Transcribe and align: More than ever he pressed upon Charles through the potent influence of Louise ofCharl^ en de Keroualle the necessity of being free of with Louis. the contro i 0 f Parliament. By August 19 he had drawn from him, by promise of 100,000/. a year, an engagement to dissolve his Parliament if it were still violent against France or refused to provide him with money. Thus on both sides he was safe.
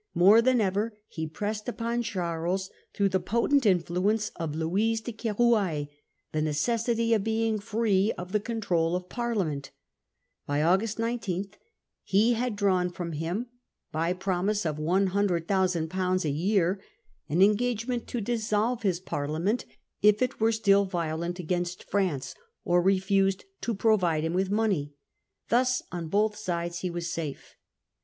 More 0.15 0.41
than 0.41 0.59
ever 0.59 0.97
he 1.07 1.27
pressed 1.27 1.69
upon 1.69 2.01
Charles 2.01 2.71
through 2.91 3.09
the 3.09 3.19
potent 3.19 3.67
influence 3.67 4.29
of 4.35 4.55
Louise 4.55 4.99
ofCharl^ 5.01 5.07
en 5.07 5.11
de 5.11 5.11
Keroualle 5.43 5.89
the 6.31 6.41
necessity 6.41 7.13
of 7.13 7.23
being 7.23 7.59
free 7.59 8.11
of 8.13 8.29
with 8.33 8.33
Louis. 8.33 8.33
the 8.33 8.39
contro 8.59 8.87
i 8.87 8.91
0 8.93 8.99
f 9.03 9.09
Parliament. 9.09 9.69
By 10.47 10.63
August 10.63 10.97
19 10.97 11.51
he 12.03 12.33
had 12.33 12.55
drawn 12.55 12.89
from 12.89 13.11
him, 13.11 13.45
by 13.91 14.11
promise 14.13 14.65
of 14.65 14.77
100,000/. 14.77 16.25
a 16.25 16.29
year, 16.31 16.81
an 17.29 17.43
engagement 17.43 18.07
to 18.07 18.21
dissolve 18.21 18.81
his 18.81 18.99
Parliament 18.99 19.65
if 20.01 20.23
it 20.23 20.39
were 20.39 20.51
still 20.51 20.85
violent 20.85 21.37
against 21.37 21.83
France 21.83 22.33
or 22.65 22.81
refused 22.81 23.45
to 23.61 23.75
provide 23.75 24.23
him 24.23 24.33
with 24.33 24.49
money. 24.49 24.95
Thus 25.49 25.83
on 25.91 26.07
both 26.07 26.35
sides 26.35 26.79
he 26.79 26.89
was 26.89 27.11
safe. 27.13 27.55